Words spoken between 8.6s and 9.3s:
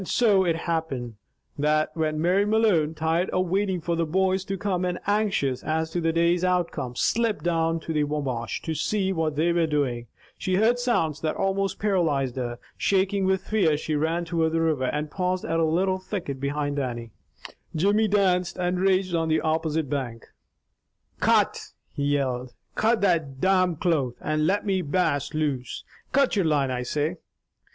to see